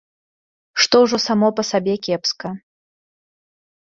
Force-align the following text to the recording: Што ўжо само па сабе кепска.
Што 0.85 1.01
ўжо 1.03 1.19
само 1.25 1.49
па 1.59 1.63
сабе 1.71 1.93
кепска. 2.07 2.47